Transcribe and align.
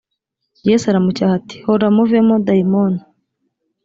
yesu 0.67 0.85
aramucyaha 0.87 1.33
ati 1.39 1.57
hora 1.65 1.87
muvemo 1.95 2.35
dayimoni 2.45 3.01